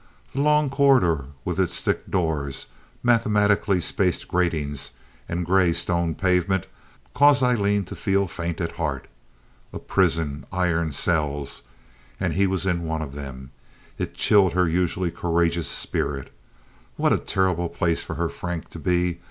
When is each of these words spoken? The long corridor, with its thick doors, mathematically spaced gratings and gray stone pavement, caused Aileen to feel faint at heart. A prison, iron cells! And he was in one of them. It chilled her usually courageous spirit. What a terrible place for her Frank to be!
The 0.33 0.41
long 0.41 0.71
corridor, 0.71 1.25
with 1.45 1.59
its 1.59 1.79
thick 1.83 2.09
doors, 2.09 2.65
mathematically 3.03 3.79
spaced 3.79 4.27
gratings 4.27 4.93
and 5.29 5.45
gray 5.45 5.73
stone 5.73 6.15
pavement, 6.15 6.65
caused 7.13 7.43
Aileen 7.43 7.85
to 7.85 7.95
feel 7.95 8.25
faint 8.27 8.59
at 8.59 8.71
heart. 8.81 9.07
A 9.71 9.77
prison, 9.77 10.47
iron 10.51 10.91
cells! 10.91 11.61
And 12.19 12.33
he 12.33 12.47
was 12.47 12.65
in 12.65 12.81
one 12.81 13.03
of 13.03 13.13
them. 13.13 13.51
It 13.99 14.15
chilled 14.15 14.53
her 14.53 14.67
usually 14.67 15.11
courageous 15.11 15.67
spirit. 15.67 16.33
What 16.95 17.13
a 17.13 17.19
terrible 17.19 17.69
place 17.69 18.01
for 18.01 18.15
her 18.15 18.27
Frank 18.29 18.69
to 18.71 18.79
be! 18.79 19.19